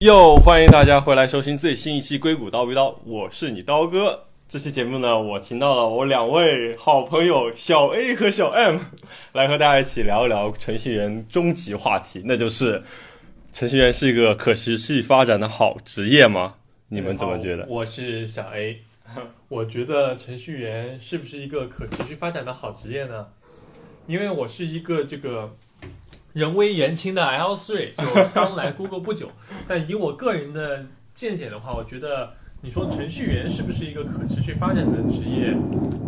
[0.00, 4.28] 又欢迎大家回来收听最新一期《硅谷叨逼叨》，我是你刀哥。
[4.48, 8.78] 这期节目呢，我请到了我两位好朋友小 A 和小 M，
[9.34, 12.82] 来和大家一起聊一聊程序员终极话题，那就是
[13.52, 16.54] 程序员是一个可持续发展的好职业吗？
[16.88, 17.66] 你们怎么觉得？
[17.68, 18.80] 我是小 A，
[19.50, 23.26] 我觉得程序员是不是一个可持续发展的好职业呢？
[24.06, 25.54] 因为我是一个这个
[26.32, 29.30] 人微言轻的 L 3就刚来 Google 不久，
[29.66, 35.56] 但以我个人的见解的话，我觉得你说程序员是不是一个可持续发展的职业，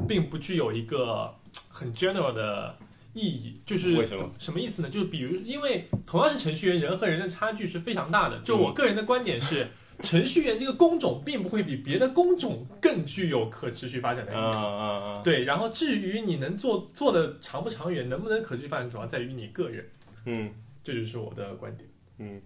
[0.07, 1.35] 并不具有一个
[1.69, 2.77] 很 general 的
[3.13, 3.61] 意义。
[3.65, 4.89] 就是为什么什么意思呢？
[4.89, 8.39] 就是比如，因为同样是程序员，人和人的差距是非常大的。
[8.41, 9.69] 就我个人的观点是。
[10.03, 15.23] 程序员这个工种并不会比别的工种更具有可持续发展的意义。
[15.23, 19.87] 对，然后至于你能做做的长不长远，能不能可持续发展，主要在于你个人。
[20.25, 21.89] 嗯这就是我的观点。
[22.19, 22.41] 嗯，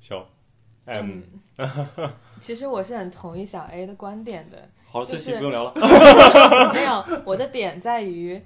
[0.00, 0.28] 小
[0.84, 1.20] M，
[1.56, 4.68] 嗯， 其实我是很同意小 A 的观点的。
[4.86, 5.72] 好了，这期不用聊了。
[6.72, 8.40] 没有，我的点在于，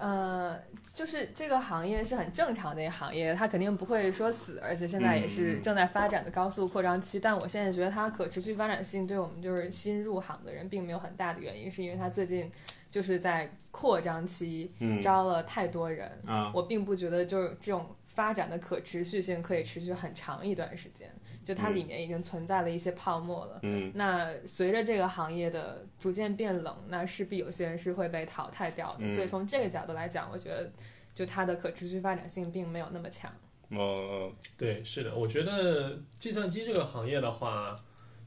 [0.00, 0.58] 呃，
[0.92, 7.20] 就是这个行业是很正常的一个行业，它肯定不会说死，而且现在也是正在发展的高速扩张期。
[7.20, 12.50] 但我现在觉得它可持续发展性对我们就是新入行的人并没有很大的原因，是因为它最近
[12.90, 16.10] 就是在扩张期，嗯招了太多人。
[16.26, 21.12] 啊，我并不觉得就是这种发展的可持续性可以持续很长一段时间，
[21.42, 23.58] 就它里面已经存在了一些泡沫了。
[23.62, 28.98] 嗯那随着这个行业的逐渐变冷，那势必有些人是会被淘汰掉的。
[29.00, 30.70] 嗯所以从这个角度来讲，我觉得
[31.12, 33.32] 就它的可持续发展性并没有那么强。
[33.70, 37.74] 哦，对，是的，我觉得计算机这个行业的话，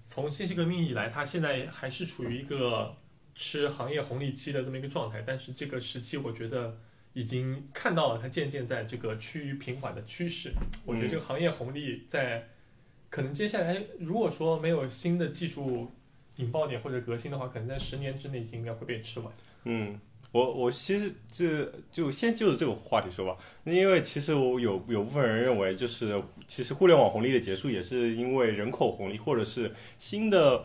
[0.05, 2.93] 从信息革命以来，它现在还是处于一个
[3.33, 5.23] 吃行业红利期的这么一个状态。
[5.25, 6.75] 但是这个时期，我觉得
[7.17, 10.53] 已经看到了它渐渐在这个趋于平缓的趋势。
[10.85, 12.47] 我觉得这个行业红利在
[13.09, 15.91] 可能接下来，如果说没有新的技术
[16.35, 19.33] 引爆点或者革新的话，可能在十年之内应该会被吃完。
[19.63, 19.99] 嗯，
[20.31, 30.63] 我我其实这就先就着这个话题说吧，那因为其实我有有部分人认为，就是其实互联网红利的结束也是因为人口红利或者是新的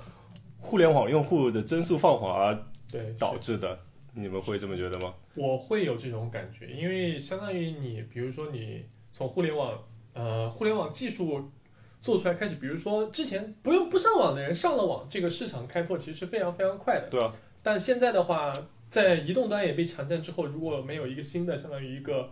[0.58, 3.80] 互联网用户的增速放缓而对，导致的。
[4.14, 5.14] 你们会这么觉得吗？
[5.34, 11.50] 我会有这种感觉，因为相当于你，比如说你从互联网，呃，互联网技术
[11.98, 17.08] 做出来开始，比如说之前不用不上网的人上了网，这个市场开拓其实是非常非常快的。
[17.10, 18.52] 对啊，但现在的话，
[18.90, 22.30] 在移动端也被抢占之后，如果没有一个新的相当于一个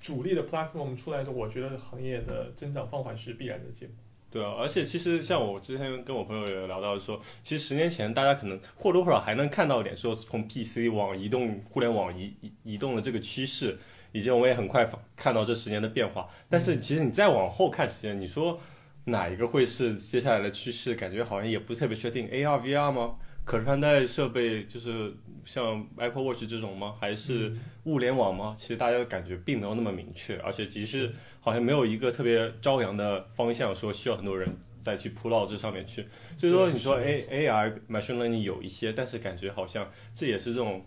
[0.00, 3.94] 主力的 platform 出来的，我觉得行业的增长放缓是必然的结果。
[4.34, 13.78] 对啊，而且其实像我之前跟我朋友也聊到说，其实十年前大家可能或多或少还能看到一点，说从 PC 往移动互联网移移移动的这个趋势，
[14.10, 14.84] 以及我们也很快
[15.14, 16.26] 看到这十年的变化。
[16.48, 18.60] 但是其实你再往后看时间，你说
[19.04, 20.96] 哪一个会是接下来的趋势？
[20.96, 22.26] 感觉好像也不是特别确定。
[22.28, 23.14] AR、VR 吗？
[23.44, 25.12] 可穿戴设备就是
[25.44, 26.96] 像 Apple Watch 这种吗？
[26.98, 28.52] 还是嗯物联网吗？
[28.56, 31.12] 其实大家感觉并没有那么明确，而且其实
[31.44, 34.48] 好像没有一个特别朝阳的方向，说需要很多人
[34.80, 36.06] 再去扑到这上面去。
[36.38, 40.86] 所以说，你说 A A R machine learning 有一些，但是感觉好像这也是这种，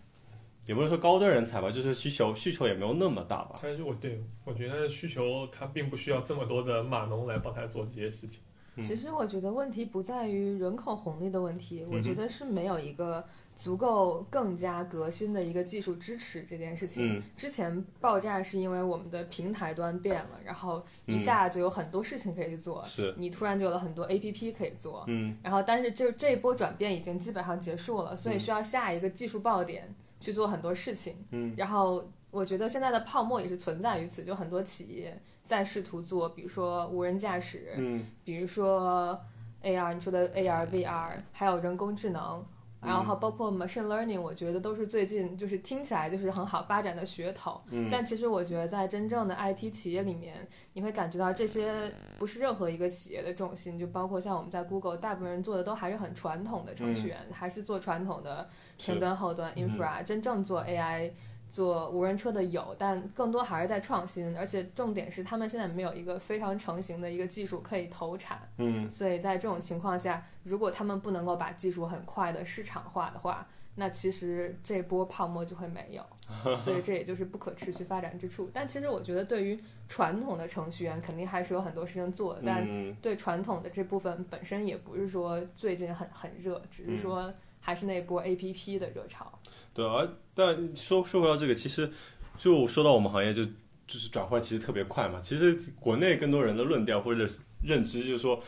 [0.66, 3.60] 也不是说高端人才吧，就是需求需求也没有那么大吧。
[3.62, 8.42] 但是我对我觉得需求它并不需要这么多的码农来帮他做这些事情。
[8.42, 13.26] 嗯其实我觉得问题不在于人口红利的问题，我嗯觉得是没有一个
[13.58, 17.18] 足够更加革新的一个技术支持这件事情。
[17.18, 25.04] 嗯之前爆炸是因为我们的平台端变了，然后一嗯下就有很多事情可以去做，是，你突然就有了很多 A P P 可以做。
[25.08, 31.16] 嗯然后，但是就这一波转变已经基本上结束了，所以需要下一个技术爆点去做很多事情。
[31.32, 39.20] 嗯然后我觉得现在的泡沫也是存在于此，就很多企业在试图做，比如说无人驾驶，嗯比如说
[39.64, 42.46] AR，你说的 AR、VR，还有人工智能。
[42.88, 47.90] 然后包括 machine learning，我觉得都是最近就是听起来就是很好发展的噱头，嗯。
[47.92, 58.48] 但其实我觉得在真正的 IT 企业里面，你会感觉到这些不是任何一个企业的重心，就包括像我们在 Google，大部分人做的都还是很传统的程序员，还是做传统的
[58.78, 59.70] 前端、后端、嗯。
[59.70, 61.12] infra，、真正做 AI。
[61.48, 68.92] 做无人车的有，但更多还是在创新，而且重点是他们现在没有一个非常成型的一个技术可以投产，嗯。
[68.92, 76.04] 所以在这种情况下，如果他们不能够把技术很快的市场化的话，那其实这波泡沫就会没有，
[76.58, 78.50] 所以这也就是不可持续发展之处。
[78.52, 82.96] 但其实我觉得，对于传统的程序员，肯定还是有很多事情做的，但嗯。
[83.02, 87.32] 对传统的这部分本身也不是说最近很很热，只是说
[87.68, 89.30] 还是那波 A P P 的热潮。
[89.74, 91.92] 对，而但说说回到这个，其实
[92.38, 95.20] 就说到我们行业就就是转换其实特别快嘛。
[95.20, 97.28] 其实国内更多人的论调或者
[97.62, 98.42] 认知就是说，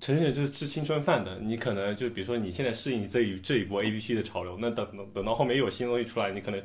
[0.00, 6.60] 程序员就是吃青春饭的，你可能就比如说你现在适应这一这一波 A P P 的潮流，那等等等到后面有新东西出来，你可能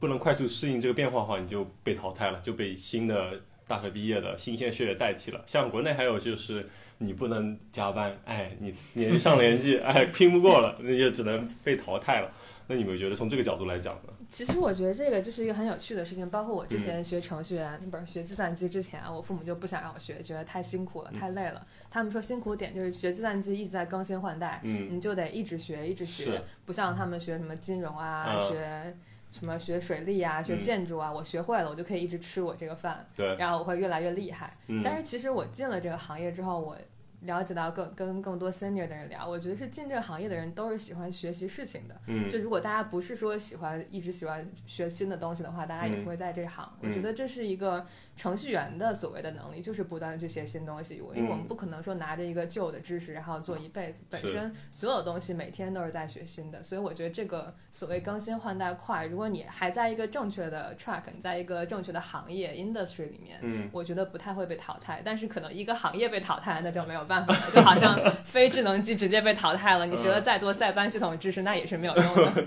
[0.00, 5.42] 不能快速适应这个变化的话，你就被淘汰了，就被新的大学毕业的新鲜血液代替了。
[5.46, 6.66] 像国内还有就是
[6.98, 12.30] 你不能加班，哎，你年纪上年纪， 哎，拼不过了，那就只能被淘汰了。
[12.68, 14.12] 那你们觉得从这个角度来讲呢？
[14.30, 21.66] 其实我觉得这个就是一个很有趣的事情，包括我之前学程序员，不是学计算机之前，我父母就不想让我学，觉得太辛苦了，太累了。
[21.90, 28.96] 他们说辛苦点就是学计算机一直在更新换代，嗯，你就得一直学，一直学，不像他们学什么金融啊，嗯学
[29.32, 34.54] 什么学水利啊，学嗯建筑啊，我学会了，我就可以一直吃我这个饭，对，然后我会越来越厉害。
[34.66, 36.76] 嗯，但是其实我进了这个行业之后，我
[37.24, 42.00] 了解到更跟更多 senior 的人聊，我觉得是进这个行业的人都是喜欢学习事情的。
[42.06, 42.28] 嗯。
[42.28, 46.70] 就如果大家不是说喜欢一直喜欢学新的东西的话，大家也不会在这行。
[46.80, 47.86] 嗯我觉得这是一个
[48.16, 50.96] 程序员的所谓的能力，就是不断的去学新东西。
[50.96, 72.44] 因为我们不可能说拿着一个旧的知识然后做一辈子，本身所有东西每天都是在学新的，所以我觉得这个所谓更新换代快，如果你还在一个正确的 track，你在一个正确的行业 industry 里面，嗯，我觉得不太会被淘汰，但是可能一个行业被淘汰，那就没有办法了，就好像非智能机直接被淘汰了，你学了 再多塞班系统知识，那也是没有用的。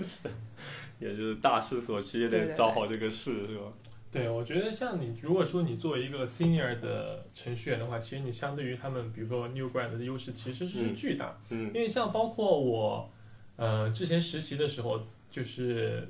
[0.98, 3.64] 也就是大势所趋，得找好这个势，是吧？
[4.10, 11.38] 对，我觉得像你，如果说你作为一个 senior 的程序员的话，其实你相对于他们，比如说 new grad 的优势其实是嗯巨大。
[11.50, 13.10] 嗯因为像包括我，
[13.56, 16.08] 呃，之前实习的时候，就是，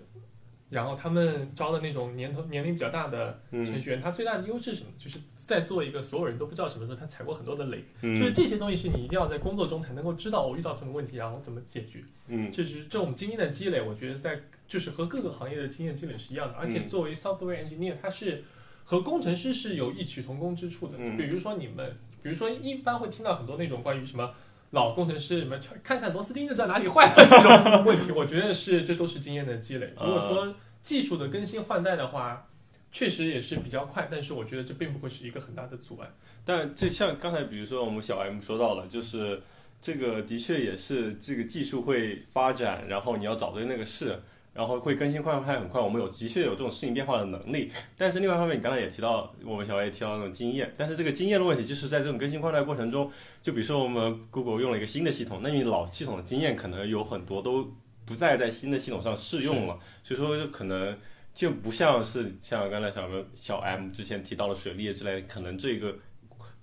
[0.68, 4.90] 然后他们招的那种年头年龄比较大的程嗯序员，他最大的优势是什么？
[4.98, 12.02] 就是在做一个所有人都不知道什么时候他踩过很多的雷，嗯，就是这些东西是你一定要在工作中才能够知道我遇到什么问题，然后怎么解决。
[12.28, 16.54] 嗯这是这种经验的积累，我觉得在就是和各个行业的经验积累是一样的。
[16.54, 18.42] 而且嗯作为 software engineer，它是
[18.84, 20.94] 和工程师是有异曲同工之处的。
[20.98, 24.34] 嗯比如说你们，比如说一般会听到很多那种关于什么
[24.70, 29.92] 老工程师什么看看螺丝钉就知道哪里坏了这种问题，我觉得是这都是经验的积累。
[30.00, 32.48] 如果说技术的更新换代的话，
[32.92, 36.08] 确实也是比较快，但是我觉得这并不会是一个很大的阻碍。
[36.44, 39.40] 但这像刚才比如说我们小 M 说到了，就是
[39.80, 44.20] 这个的确也是这个技术会发展，然后你要找对那个事，
[44.56, 47.70] 然后会更新换代很快，我们有的确有这种适应变化的能力。
[47.96, 53.10] 但是另外一方面，你刚才也提到，我们小 A 也提到那种经验，但是这个经验的问题就是在这种更新换代过程中，
[53.42, 57.70] 就比如说我们 Google 用了一个新的系统，那你老系统的经验可能有很多都
[58.04, 60.96] 不再在新的系统上适用了，所以说就可能。
[61.36, 65.94] 就不像是像刚才小 M 小 M 之前提到的水利之类，可能这个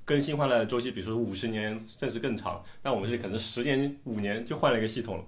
[0.04, 5.24] 更新换代的周期，比如说五十年甚至更长，但我们这里可能十年、五年就换了一个系统了，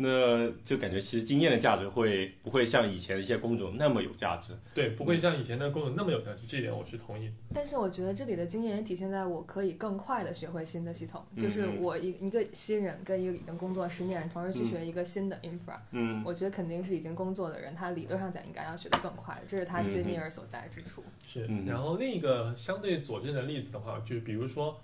[0.00, 4.56] 那就感觉其实经验的价值会不会像以前的一些工种那么有价值？
[4.72, 7.28] 对，不会像以前的工种那么有价值，这一点我是同意。
[7.52, 21.02] 但是我觉得这里的经验也体现在我可以更快的学会新的系统，嗯就是我一一个新人跟一个已经工作十年人同时去学一个新的 infra，、嗯我觉得肯定是已经工作的人，他理论上讲应该要学得更快，这是他嗯 senior 所在之处。
[21.26, 24.80] 是嗯，然后另一个相对佐证的例子的话，就是比如说，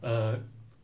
[0.00, 0.38] 呃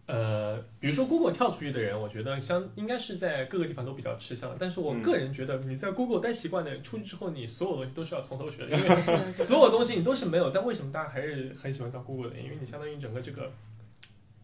[0.07, 4.55] 呃，比如说 Google 跳出去的人，我觉得相应该是在各个地方都比较吃香。
[4.59, 10.51] 但是我嗯个人觉得，你在 Google 待习惯的人，出去之后，你所有东西都是要从头学的， 因为所有东西你都是没有。
[10.51, 12.39] 但为什么大家还是很喜欢到 Google 的？
[12.39, 13.51] 因为你相当于整个这个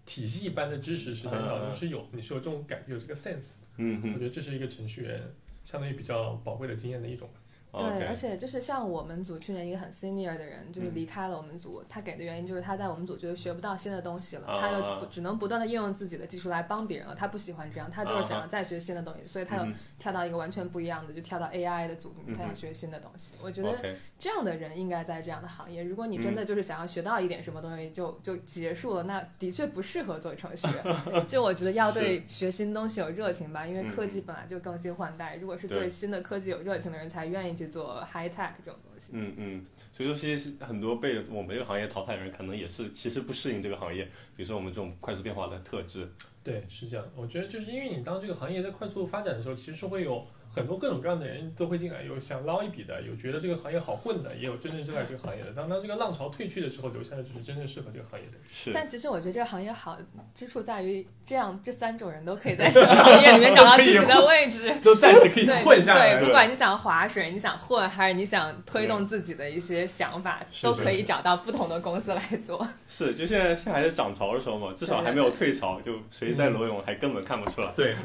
[0.05, 3.59] 体系一般的知识是在脑中是有，你是有这种感觉，有这个 sense。
[3.77, 5.23] 嗯嗯我觉得这是一个程序员
[5.63, 7.31] 相当于比较宝贵的经验的一种。
[7.79, 10.95] 对，而且就是像我们组去年一个很 senior 的人，就是嗯。
[10.95, 14.61] 离开了我们组，他给的原因就是他在我们组觉得学不到新的东西了，啊。
[14.61, 23.33] 他就只能不断的应用自己的技术来帮别人了，他不喜欢这样，他就是想要再学新的东西，所以他就嗯跳到一个完全不一样的，就跳到 AI 的组里面，他想学新的东西。
[23.43, 23.79] 我觉得
[24.19, 25.83] 这样的人应该在这样的行业。
[25.83, 26.37] 如果你真嗯。
[26.37, 30.67] 的就是想要学到一点什么东西就就结束了，那的确不适合做程序。
[30.69, 31.27] 员。
[31.27, 35.37] 就我觉得要 对学新东西有热情吧，因为科技本来就更新换代。
[35.37, 35.79] 如果是对。
[35.79, 39.13] 对新的科技有热情的人，才愿意去做 high tech 这种东西。
[39.15, 44.05] 嗯嗯，所以说其实很多被我们这个行业淘汰的人，可能也是其实不适应这个行业，
[44.37, 46.09] 比如说我们这种快速变化的特质。
[46.45, 47.07] 对，是这样。
[47.15, 55.51] 我觉得就是因为你当这个行业在快速发展的时候，其实是会有很多各种各样的人都会进来，有想捞一笔的，有觉得这个行业好混的，也有真正热爱这个行业的。
[55.53, 58.43] 当当这个浪潮退去的时候，留下的就是真正适合这个行业的人。
[58.53, 59.97] 是，但其实我觉得这个行业好
[60.35, 64.71] 之处在于，这样这三种人都可以在这个行业里面找到自己的位置。
[64.83, 66.19] 都暂时可以 对混下来。
[66.19, 72.67] 对，不管你想划水，你想混，还是你想推动自己的一些想法，都可以找到不同的公司来做。
[72.87, 77.73] 是，就现在现在还是涨潮的时候嘛，至少还没有退潮，就谁在裸泳还根本看不出来。
[77.75, 77.95] 对，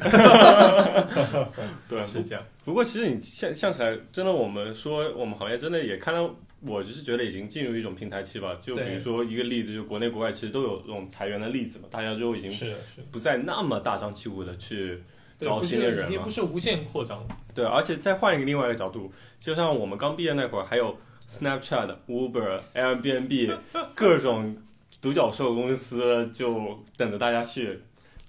[1.88, 2.37] 对，是这样。
[2.38, 2.46] 下。
[2.64, 6.34] 不过其实你像像起来，真的我们说我们行业真的也看到，
[6.66, 8.58] 我只是觉得已经进入一种平台期吧。
[8.62, 12.74] 就比如说一个例子，就国内国外其实都有这种裁员的例子嘛，大家就已经是是，
[13.10, 15.02] 不再那么大张旗鼓的去
[15.38, 16.30] 招新的人了已经不。
[16.30, 20.96] 是无限扩张，对，而且再换一个另外一个角度，就像我们刚毕业那会儿，还有
[21.28, 23.56] Snapchat、Uber、Airbnb
[23.94, 24.56] 各种
[25.00, 27.80] 独角兽公司就等着大家去。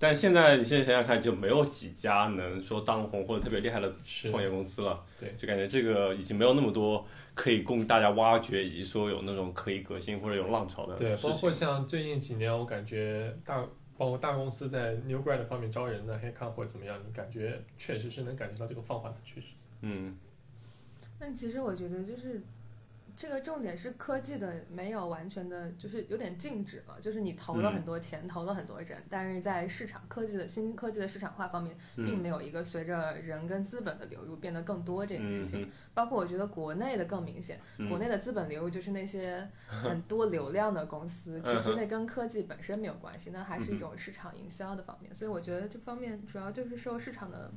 [0.02, 5.06] 但现在你现在想想看，就没有几家能说当红或者特别厉害的创业公司了。
[5.20, 11.52] 对，就感觉这个已经没有那么多可以供大家挖掘，以及说有那种可以革新或者有浪潮的对，包括。
[11.52, 13.62] 像最近几年，我感觉大
[13.98, 19.48] 包括大公司在 New Grad 方面招人的 headcount 或者怎么样，你感觉确实是能感觉到这个放缓的趋势。
[19.82, 20.16] 嗯，
[21.20, 22.42] 但其实我觉得就是
[23.20, 26.98] 这个重点是科技的没有完全的，就是有点静止了。
[27.02, 35.64] 就是你投了嗯很多钱，投了很多人，但是在市场科技的新兴科技的市场化方面，并嗯没有一个随着人跟资本的流入变得更多这件事情。
[35.66, 45.14] 嗯包括我觉得国内的更明显，嗯国内的资本流入就是那些很多流量的公司，其实那跟科技本身没有关系，那还是一种市场营销的方面。
[45.14, 47.52] 所以我觉得这方面主要就是受市场的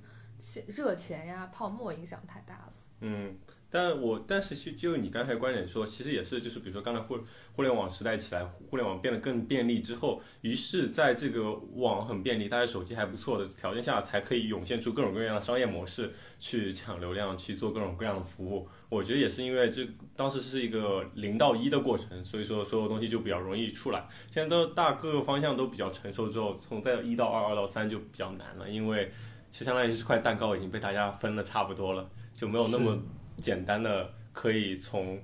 [0.66, 2.72] 热钱呀、泡沫影响太大了。
[3.04, 3.36] 嗯，
[3.72, 7.18] 但我但是就就你刚才观点说，其实也是就是比如说刚才互
[7.56, 18.68] 互联网时代起来，互联网变得更便利之后，于是在这个网很便利，大家手机还不错的条件下，才可以涌现出各种各样的商业模式去抢流量，去做各种各样的服务。
[18.90, 24.06] 我觉得也是因为这当时是一个零到一的过程，所以说所有东西就比较容易出来。
[24.30, 29.10] 现在都大各个方向都比较成熟之后，从在一到二、二到三就比较难了，因为
[29.50, 32.98] 其实相当于是块蛋糕已经被大家分的差不多了，就没有那么
[33.38, 35.20] 简单的可以从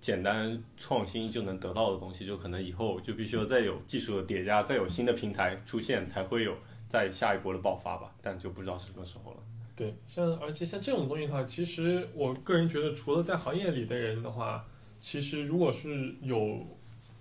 [0.00, 6.56] 简单创新就能得到的东西，就可能以后就必须要再有技术的叠加，再有新的平台出现，才会有
[6.88, 8.14] 再下一波的爆发吧。
[8.20, 9.38] 但就不知道是什么时候了。
[9.74, 14.64] 对，像而且像这种东西的话，其实我个人觉得，除了在行业里的人的话，
[14.98, 16.66] 其实如果是有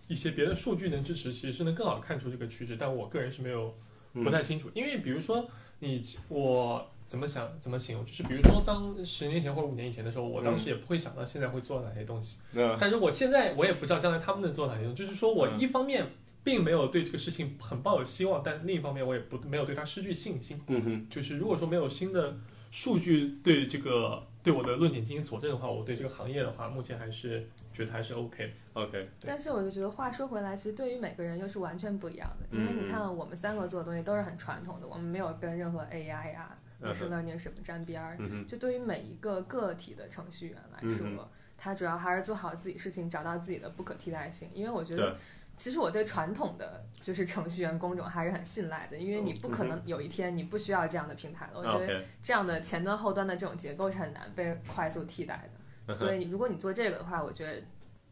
[0.08, 2.78] 一些别的数据能支持，其实是能更好看出这个趋势。
[2.78, 3.76] 但我个人是没有
[4.14, 5.46] 不太清楚，因为比如说
[5.80, 15.60] 你我怎么想怎么形容，就是比如说当十年前或者五年以前的时候，我当时也不会想到现在会做哪些东西，嗯但是我现在我也不知道将来他们能做哪些东西，就是说我嗯。
[15.60, 16.06] 一方面
[16.44, 20.60] 并没有对这个事情很抱有希望，但另一方面我也不没有对它失去信心。
[20.68, 22.36] 嗯哼，就是如果说没有新的
[22.72, 28.54] 数据对这个对我的论点进行佐证的话，我对这个行业的话，目前还是觉得还是 OK。
[28.74, 32.46] OK，但是我就觉得，话说回来，其实对于每个人又是完全不一样的。
[32.58, 32.84] 因为嗯。
[32.84, 38.18] 你看，我们三个做的东西都是很传统的，我们没有跟任何 AI 呀、嗯 machine learning 什么沾边儿。
[38.20, 41.20] 嗯，就对于每一个个体的程序员来说，嗯
[41.58, 44.50] 他主要还是做好自己事情，找到自己的不可替代性。
[44.54, 45.16] 因为我觉得，
[45.56, 51.60] 其实我对传统的就是程序员工种还是很信赖的，因为你不可能有一天你不需要这样的平台了。
[51.60, 55.50] 我觉得这样的前端后端的这种结构是很难被快速替代的。
[55.88, 57.64] 嗯所以如果你做这个的话，我觉得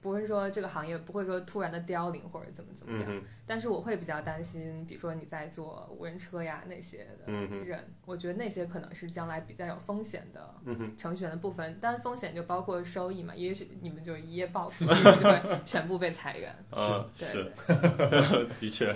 [0.04, 3.08] 不会说这个行业不会说突然的凋零或者怎么怎么样。
[3.10, 11.80] 嗯，但是我会比较担心，比如说你在做无人车呀那些的人，我觉得那些可能是将来比较有风险的嗯哼，程序员的部分。
[11.82, 16.54] 但风险就包括收益嘛，也许你们就一夜暴富， 也许就会全部被裁员。
[16.70, 18.94] 啊，对是，对 的确，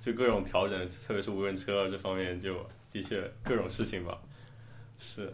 [0.00, 4.20] 就各种调整，特别是无人车这方面，就的确各种事情吧。
[4.98, 5.32] 是，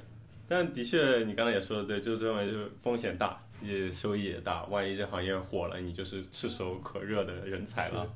[0.49, 4.65] 但的确你刚才也说的对，就是这方面就是风险大，也收益也大。
[4.67, 8.07] 万一这行业火了，你就是炙手可热的人才了。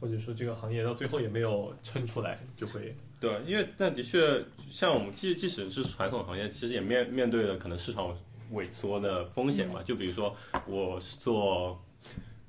[0.00, 8.16] 或者说这个行业到最后也没有撑出来，就会对，因为但的确，像我们即即使是传统行业，其实也面面对了可能市场
[8.52, 9.82] 萎缩的风险嘛。
[9.82, 10.34] 就比如说
[10.66, 11.78] 我是做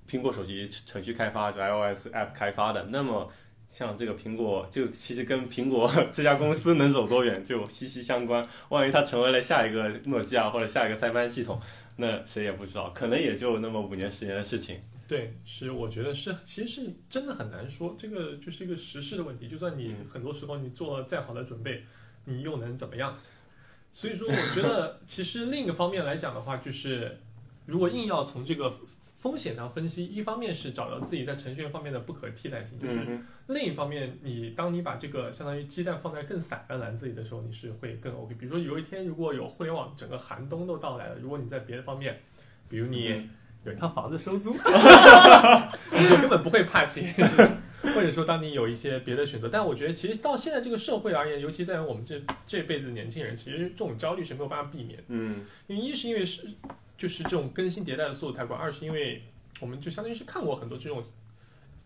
[0.08, 3.30] 苹果手机程序开发，就 iOS app 开发的，那么
[3.72, 8.46] 像这个苹果，就其实跟苹果 这家公司能走多远就息息相关。
[8.68, 11.58] 万一它成为了下一个诺基亚或者下一个塞班系统，
[11.96, 14.78] 那谁也不知道，可能也就那么五年十年的事情。
[15.08, 19.48] 对，是我觉得是，其实是真的很难说，这个就是一个时事的问题。
[19.48, 21.86] 就算你嗯很多时候你做了再好的准备，
[22.26, 23.18] 你又能怎么样？
[23.94, 27.18] 所以说，我觉得 其实另一个方面来讲的话，就是
[27.66, 28.70] 如果硬要从这个
[29.22, 38.34] 风险上分析，一方面是找到自己在程序员方面的不可替代性，就是嗯另一方面，你当你把这个相当于鸡蛋放在更散的篮子里的时候，你是会更 OK。
[38.34, 42.20] 比如说有一天如果有互联网整个寒冬都到来了，如果你在别的方面，
[42.68, 43.30] 比如你嗯
[43.66, 44.54] 有一套房子收租，
[45.94, 47.58] 你就根本不会怕这件事情。
[47.96, 55.04] 或者说，当你有一些别的选择，但我觉得其实到现在这个社会而言，尤其在我们这这辈子年轻人，其实这种焦虑是没有办法避免的。
[55.10, 56.48] 嗯因为一是因为是
[57.02, 59.24] 就是这种更新迭代的速度太快，二是因为
[59.60, 61.04] 我们就相当于是看过很多这种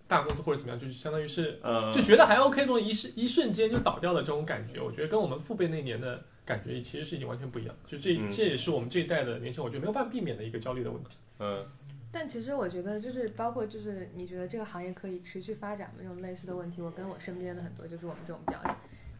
[0.10, 7.74] 大公司或者怎么样，就是相当于是呃，就觉得还 OK 的东西，一瞬一瞬间就倒掉了这种感觉，我觉得跟我们父辈那年的感觉其实是已经完全不一样。
[7.88, 11.12] 就这嗯这也是我们这一代的年轻人，我觉得没有办法避免的一个焦虑的问题。
[11.40, 11.66] 嗯
[12.12, 15.96] 但其实我觉得，就是包括就是你觉得这个行业可以持续发展吗？
[16.02, 18.60] 这种类似的问题，我跟我身边的很多就是我们这种比较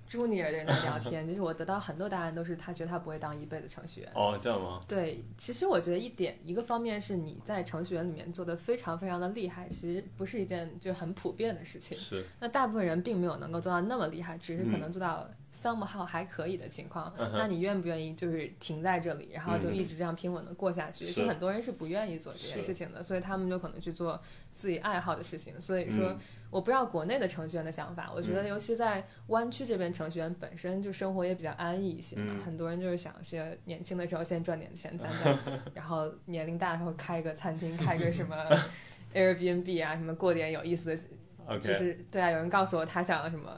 [0.08, 4.12] junior 的人在聊天，就是我得到很多答案都是他觉得他不会当一辈子程序员。
[4.14, 4.80] 哦，这样吗？
[4.88, 11.98] 对，其实我觉得一点一个方面是你在程序员里面做的非常非常的厉害，其实不是一件就很普遍的事情。
[11.98, 17.14] 是，那大部分人并没有能够做到那么厉害，只是可嗯能做到 somehow 还可以的情况。
[17.18, 21.06] 嗯那你愿不愿意就是停在这里，然后就嗯一直这样平稳的过下去？
[21.06, 24.20] 是就很多人是不愿意做这件事情的，所以他们就可能去做
[24.52, 25.60] 自己爱好的事情。
[25.62, 26.18] 所以说，嗯
[26.52, 32.34] 我不知道国内的程序员的想法，我觉得嗯尤其在湾区这边，程序员本身就生活也比较安逸一些嘛。
[32.38, 35.38] 嗯很多人就是想是年轻的时候先赚点钱攒攒，
[35.74, 38.36] 然后年龄大的时候开个餐厅， 开个什么
[39.14, 43.52] Airbnb 啊，什么过点有意思的就是对啊，有人告诉我他想什么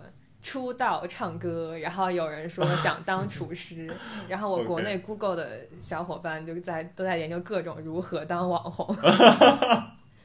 [0.48, 3.94] 出道唱歌，然后有人说 想当厨师，
[4.30, 8.88] 然后我国内 Google 的小伙伴就在都在研究各种如何当网红。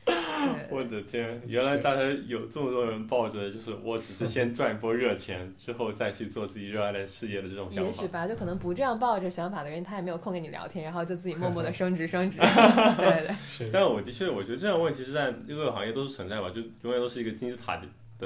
[0.04, 7.86] 对我的天，原来大家有这么多人抱着就是我只是先赚一波热钱，之后再去做自己热爱的事业的这种想法。
[7.86, 12.38] 也许吧，就可能不这样抱着想法的人，他也没有空跟你聊天，然后就自己默默的升职升职。
[12.96, 13.26] 对
[13.58, 17.76] 对但我的确，我觉得这样的问题是在各个行业都是存在吧，就永远都是一个金字塔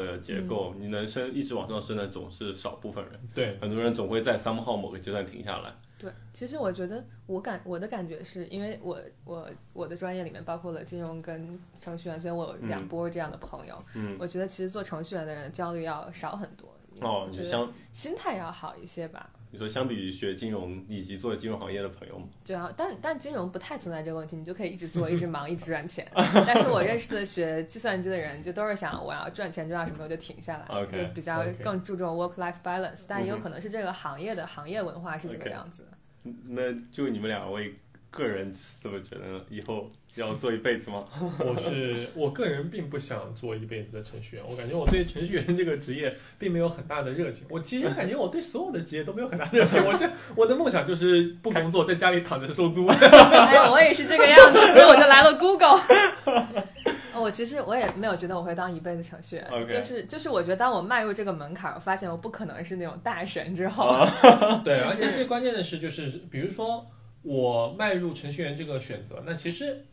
[0.04, 5.74] 的结构，你能升一直往上升的总是少部分人，对，很多人总会在 somehow 某个阶段停下来。
[5.98, 13.82] 对，其实我觉得我感我的感觉是因为我我我的专业里面包括了金融跟程序员，所以我有两嗯波这样的朋友。
[13.94, 16.68] 嗯，我觉得其实做程序员的人焦虑要少很多。
[17.00, 19.30] 哦，我觉得你相心态要好一些吧。
[19.56, 26.06] 你说相比于学金融以及做金融行业的朋友们，对啊，但但金融不太存在这个问题，你就可以一直做， 一直忙，一直赚钱。
[26.46, 33.06] 但是我认识的学计算机的人，就都是想我要赚钱赚到什么我就停下来就比较更注重 work life balance。
[33.08, 36.32] 但也有可能是这个行业的行业文化是这个样子的。
[36.44, 37.74] 那就你们两位
[38.16, 39.40] 个人怎么觉得呢？
[39.50, 41.04] 以后要做一辈子吗？
[41.38, 47.46] 我是我个人并不想做一辈子的程序员，我感觉我对程序员这个职业并没有很大的热情。
[47.50, 49.84] 我其实感觉我对所有的职业都没有很大的热情。
[49.84, 52.86] 我这我的梦想就是不工作，在家里躺着收租。
[52.90, 55.78] 哎，我也是这个样子，所以我就来了 Google。
[57.12, 64.06] 哦我其实我也没有觉得我会当一辈子程序员就是就是我觉得当我迈入这个门槛，我发现我不可能是那种大神之后，
[64.62, 66.86] 对，就是而且最关键的是，就是比如说
[67.26, 69.84] 我迈入程序员这个选择，那其实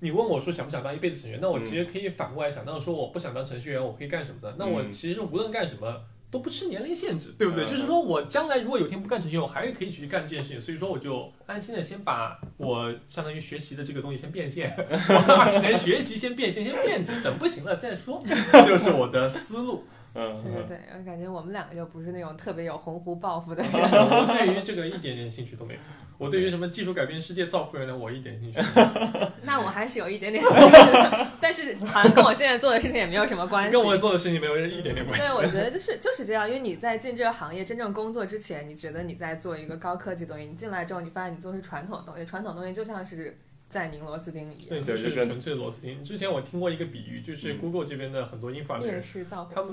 [0.00, 4.54] 你问我说想不想当一辈子程序员，那我其实可以反过来想，那说我不想当程序员，我可以干什么呢？
[4.58, 6.04] 那我嗯其实无论干什么。
[6.32, 7.66] 都不吃年龄限制，对不对？
[7.66, 10.58] 嗯就是说我将来如果有一天不干程序员，我还是可以去干这件事情。
[10.58, 18.18] 所以说，我就安心的先把我相当于学习的这个东西先变现， 我二十年学习先变现，先变着，等不行了再说，
[18.50, 19.84] 这就是我的思路。
[20.14, 23.72] 嗯，对对对，我感觉我们两个就不是那种特别有鸿鹄抱负的 人。
[23.72, 25.80] 我对于这个一点点兴趣都没有。
[26.18, 28.60] 我对于什么技术改变世界、造福人类，我一点兴趣。
[29.42, 33.72] 那我还是有一点点兴趣的，但是好像跟我现在做的事情也没有什么关系。
[33.72, 43.36] 跟我做的事情没有一点点关系对，我觉得就是就是这样，因为你在进这个行业真正工作之前，你觉得你在做一个高科技东西，你进来之后，你发现你做的是传统的东西，传统东西就像是
[43.72, 46.04] 在拧螺丝钉一对，样，就是纯粹螺丝钉。
[46.04, 49.72] 之前我听过一个比喻，就是嗯 Google 这边的很多英法的人，面试造他们。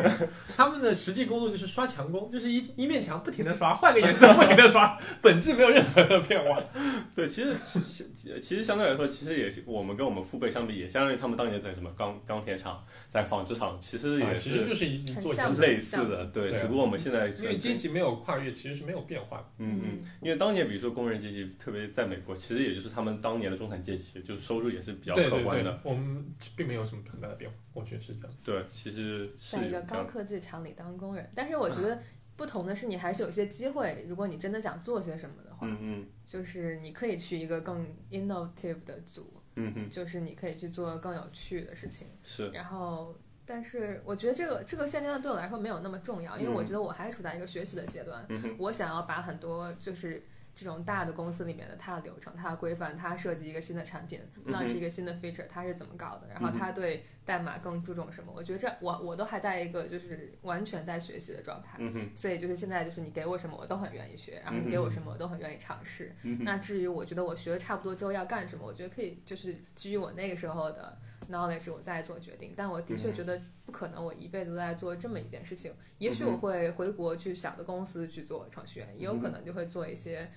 [0.56, 6.58] 他们的实际工作就是刷墙工，就是一一面墙不停的刷，换个颜色不停的刷，本质没有任何的变化。
[7.14, 16.24] 对，其实是是其实相对来说，其实也是我们跟我们父辈相比，也相当于他们当年在什么钢钢铁厂、在纺织厂，其实也啊其实就是一做一很像，类似的。
[16.32, 19.46] 对，对啊只不过我们现在因为阶级没有跨越，其实是没有变化。
[19.58, 26.24] 嗯嗯，因为当年比如说工人阶级，特别在美国，其实也就是他们当年的中产阶级，就是收入也是比较对对对可观的。，我们
[26.56, 28.36] 并没有什么很大的变化，我觉得是这样。
[28.44, 30.04] 对，其实是在一个高。
[30.04, 32.00] 科技厂里当工人，但是我觉得
[32.36, 42.08] 不同的是，你还是有一些机会，如果你真的想做些什么的话，嗯嗯就是你可以去一个更 innovative 的组，嗯嗯，就是你可以去做更有趣的事情。
[42.22, 43.14] 是然后，
[43.46, 50.22] 但是我觉得这个这个现阶段对我来说没有那么重要，因为我嗯觉得我还处在一个学习的阶段，嗯哼我想要把很多就是。
[50.54, 56.28] 这种大的公司里面的它的流程、它的规范、它设计一个新的产品、嗯哼 launch 一个新的 feature，它是怎么搞的？
[56.28, 58.32] 然后它对代码更注重什么？
[58.34, 61.78] 我觉得这我我都还在一个就是完全在学习的状态。
[61.80, 66.14] 嗯所以就是现在就是你给我什么我都很愿意学，然后你给我什么我都很愿意尝试。
[66.22, 70.96] 嗯那至于我觉得我学的差不多之后要干什么，我觉得可以就是基于我那个时候的
[71.30, 72.54] knowledge 我再做决定。
[72.56, 75.72] 但我的确嗯觉得不可能我一辈子都在做这么一件事情。
[75.98, 80.30] 也许我会回国去小的公司去做程序员，也有可能就会做一些，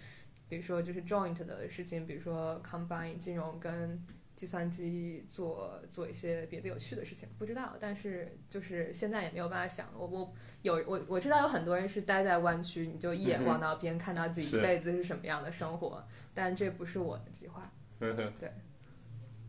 [0.47, 4.02] 比如说就是 joint 的事情，比如说 combine 金融跟
[4.36, 7.76] 计算机做做一些别的有趣的事情，不知道。
[7.80, 17.71] 但是就是现在也没有办法想，我我有我我知道有很多人是待在湾区，你就一眼望到边，看到自己一辈子是什么样的生活，但这不是我的计划。
[17.97, 18.54] 对，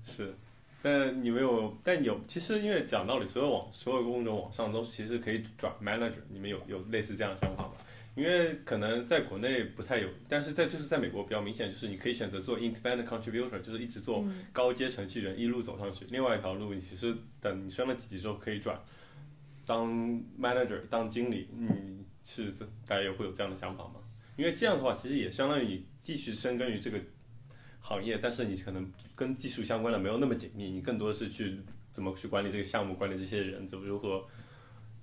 [0.02, 0.34] 是。
[0.82, 7.70] 但你没有，但有，其实因为讲道理，所有网所有工种网上都其实可以转 manager，你们有有类似这样的想法吗？
[8.14, 16.04] 因为可能在国内不太有，但是在就是在美国比较明显，就是你可以选择做 independent contributor，就是一直做嗯高阶程序员一路走上去。
[16.10, 18.80] 另外一条路，你其实等你升了几级之后可以转
[19.64, 19.88] 当
[20.40, 21.48] manager，当经理。
[21.52, 22.52] 你是
[22.86, 23.94] 大家有会有这样的想法吗？
[24.36, 27.00] 因为这样的话，其实也相当于你继续深耕于这个
[27.88, 31.58] 行业，但是你可能跟技术相关的没有那么紧密，你更多的是去
[31.90, 34.22] 怎么去管理这个项目，管理这些人，怎么如何。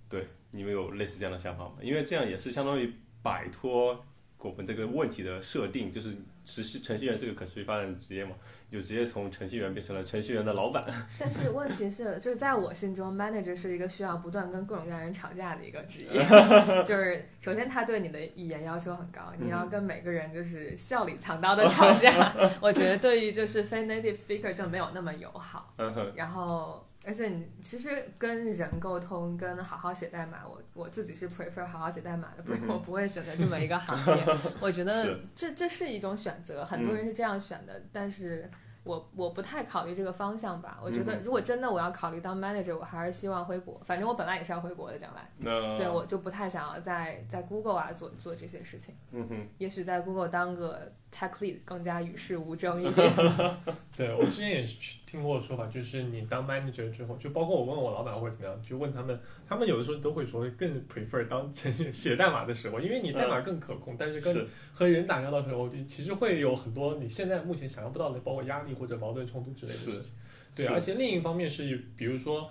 [0.07, 1.77] 对，你们有类似这样的想法吗？
[1.81, 2.93] 因为这样也是相当于
[3.23, 4.05] 摆脱
[4.45, 8.35] 我们这个问题的设定，就是持续程序员是个可持续发展的职业嘛，
[8.69, 10.85] 就直接从程序员变成了程序员的老板。
[11.19, 16.23] 但是问题是，就是在我心中，manager 是一个需要不断跟各种各样人吵架的一个职业。
[16.85, 22.35] 就是首先他对你的语言要求很高，你要跟每个人就是笑里藏刀的吵架。
[22.61, 25.73] 我觉得对于就是非 native speaker 就没有那么友好。
[26.13, 34.25] 然后，而且你其实跟人沟通，跟好好写代码，我我自己是 prefer 好好写代码的，不然我不会选择这么一个行业。
[34.59, 38.49] 我觉得这这是一种选择，很多人是这样选的，但是
[38.83, 40.79] 我我不太考虑这个方向吧。
[40.81, 43.79] 我觉得嗯如果真的我要考虑当 manager，我还是希望回国。
[43.83, 45.29] 反正我本来也是要回国的，将来。
[45.37, 48.95] 那对，我就不太想要在在 Google 啊做做这些事情。
[49.11, 53.11] 嗯哼，也许在 Google 当个 tech lead 更加与世无争一点。
[53.95, 70.11] 对我之前也是听过说法，就是你当 manager 之后，就包括我问我老板或者怎么样，就问他们，他们有的时候都会说更 prefer 当程序员写代码的时候，因为你代码更可控，但是跟是和人打交道的时候，其实会有很多你现在目前想象不到的，包括压力或者矛盾冲突之类的事情。
[70.55, 72.49] 对，而且另一方面是，比如说，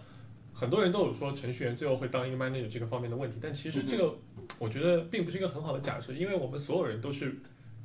[0.52, 4.14] 很多人都有说程序员最后会当一个 manager 这个方面的问题，但其实这个
[4.58, 7.34] 我觉得并不是一个很好的假设，因为我们所有人都是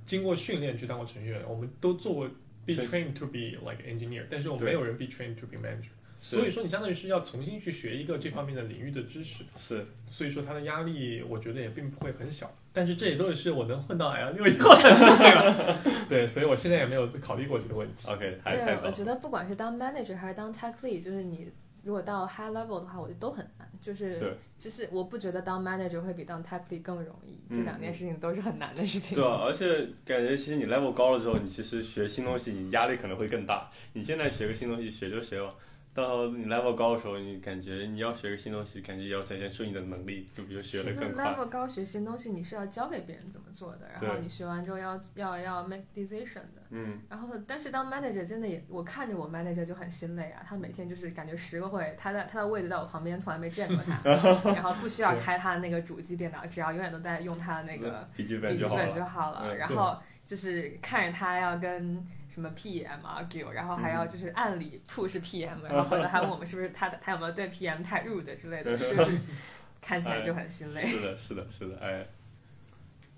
[0.09, 2.27] 经过训练去当过程序员，我们都做过
[2.65, 5.91] be trained to be like engineer，但是我们没有人 be trained to be manager。
[6.17, 12.51] 所以说，你相当于是要重新去学一个这方面的领域的知识，是所以说它的压力，我觉得也并不会很小。
[12.73, 15.79] 但是这也都是我能混到 L 六以后的事情了。
[16.09, 18.07] 对，所以我现在也没有考虑过这个问题。
[18.07, 18.91] OK，还太对，早我。
[18.91, 21.47] 觉得不管是当 manager 还是当 tech lead，就是你
[21.89, 23.67] 如果到 high level 的话，我觉得都很难。
[23.81, 29.17] 就是对，就是我不觉得当 manager 会比当 tech lead 更容易，嗯这两件事情都是很难的事情。
[29.17, 29.65] 对啊，而且
[30.05, 33.67] 感觉其实你 level 高了之后，你其实学新东西，你压力可能会更大。
[33.93, 35.49] 你现在学个新东西，学就学了。
[35.93, 41.25] 到你 level 高的时候，你感觉你要学个新东西，感觉也要展现出你的能力，就比如学其实得更快。
[41.25, 46.61] level 高学新东西，你是要教给别人怎么做的，然后你学完之后要要要 make decision 的。
[46.71, 50.43] 嗯，然后，但是当 manager 真的也，我看着我 manager 就很心累啊。
[50.47, 53.99] 他每天就是感觉十个会，他在他的位置在我旁边，从来没见过他，
[54.53, 58.69] 然后不需要开他的那个主机电脑，只要永远都在用他的那个笔记本本就
[59.03, 59.55] 好了。
[59.55, 59.97] 然后
[60.29, 69.17] 就是看着他要跟什么 PM argue，然后还嗯要就是按理 push PM，然后还问我们是不是他他有没有对 PM 太 rude 之类的，就是
[69.81, 70.85] 看起来就很心累。
[70.85, 72.05] 是的，是的，是的，哎，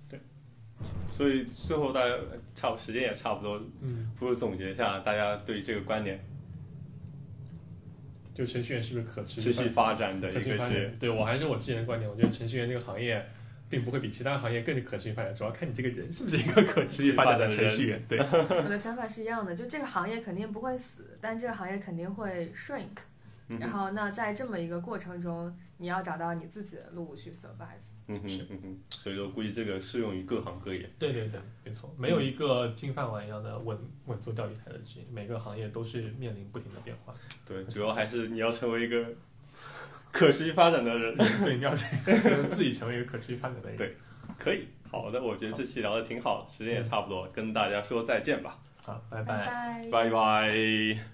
[0.07, 0.17] 对。
[1.11, 2.15] 所以最后大家
[2.55, 6.17] 差不时间也差不多，嗯，不如总结一下大家对于这个观点，
[8.33, 10.95] 就程序员是不是可持持续发展的一个职业？。
[10.97, 13.27] 对我还是我之前的观点，我觉得程序员这个行业
[13.71, 18.05] 并不会比其他行业更可持续发展，主要看你这个人是不是一个可持续发展的程序员。
[18.07, 22.89] 对，我的想法是一样的，就这个行业肯定不会死，但这个行业肯定会 shrink。
[23.59, 27.83] 然后，那在这么一个过程中，你要找到你自己的路去 survive。
[28.07, 30.89] 嗯哼是，嗯哼，所以说估计这个适用于各行各业。
[30.97, 37.13] 对对对，没错，没有一个金饭碗一样的稳稳坐钓鱼台的职业，每个行业都是面临不停的变化。
[37.45, 39.05] 对，主要还是你要成为一个
[40.11, 41.15] 可持续发展的人。
[41.43, 41.85] 对，你要这
[42.29, 43.77] 个自己成为一个可持续发展的人。
[43.77, 43.95] 对
[44.37, 49.81] 可以，好的，我觉得这期聊的挺好，时间也差不多，跟大家说再见吧，好，拜拜拜。
[49.91, 51.10] 拜拜。